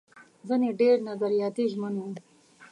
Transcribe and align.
ځينې 0.47 0.69
ډېر 0.81 0.95
نظریاتي 1.09 1.65
ژمن 1.73 1.93
وو. 1.97 2.09